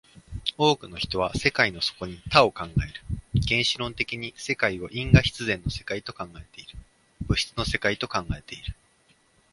[0.57, 2.69] 多くの人は世界の底に多を考え
[3.37, 6.75] る、原子論的に世界を因果必然の世界と考えている、
[7.27, 8.73] 物質の世界と考えている。